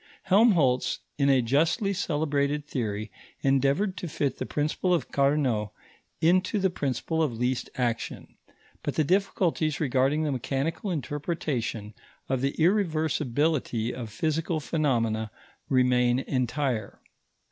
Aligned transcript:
Helmholtz, 0.23 1.01
in 1.19 1.29
a 1.29 1.43
justly 1.43 1.93
celebrated 1.93 2.65
theory, 2.65 3.11
endeavoured 3.41 3.95
to 3.97 4.07
fit 4.07 4.37
the 4.39 4.47
principle 4.47 4.95
of 4.95 5.11
Carnot 5.11 5.69
into 6.21 6.57
the 6.57 6.71
principle 6.71 7.21
of 7.21 7.33
least 7.37 7.69
action; 7.75 8.35
but 8.81 8.95
the 8.95 9.03
difficulties 9.03 9.79
regarding 9.79 10.23
the 10.23 10.31
mechanical 10.31 10.89
interpretation 10.89 11.93
of 12.27 12.41
the 12.41 12.53
irreversibility 12.53 13.93
of 13.93 14.09
physical 14.09 14.59
phenomena 14.59 15.29
remain 15.69 16.17
entire. 16.17 16.99